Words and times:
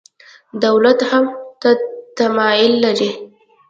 دولت 0.63 0.99
هم 1.11 1.25
ورته 1.31 1.69
تمایل 2.17 2.73
لري. 2.83 3.11